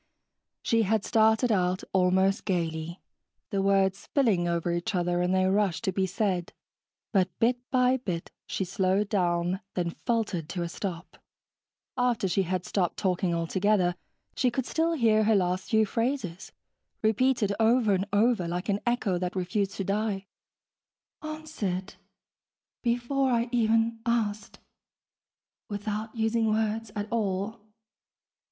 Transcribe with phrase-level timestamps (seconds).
[0.63, 3.03] She had started out almost gaily,
[3.51, 6.53] the words spilling over each other in their rush to be said,
[7.11, 11.19] but bit by bit she slowed down, then faltered to a stop.
[11.95, 13.93] After she had stopped talking altogether,
[14.35, 16.51] she could still hear her last few phrases,
[17.03, 20.25] repeated over and over, like an echo that refused to die.
[21.21, 21.93] (Answered...
[22.81, 24.57] before I even asked...
[25.69, 27.59] without using words at all